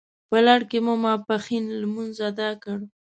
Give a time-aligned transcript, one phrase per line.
[0.29, 2.77] په لړ کې مو ماپښین لمونځ اداء کړ.